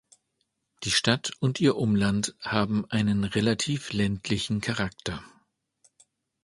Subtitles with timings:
[0.83, 5.23] Die Stadt und ihr Umland haben einen relativ ländlichen Charakter.